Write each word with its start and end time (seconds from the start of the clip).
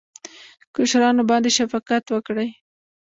کشرانو 0.75 1.23
باندې 1.29 1.49
شفقت 1.57 2.03
وکړئ 2.09 2.49